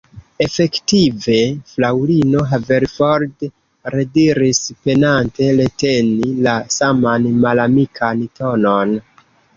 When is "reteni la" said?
5.61-6.57